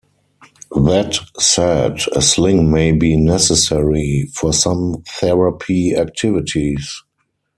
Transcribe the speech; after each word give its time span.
That 0.71 1.19
said, 1.37 1.99
a 2.15 2.23
sling 2.23 2.71
may 2.71 2.91
be 2.91 3.15
necessary 3.15 4.31
for 4.33 4.51
some 4.51 5.03
therapy 5.19 5.95
activities. 5.95 7.03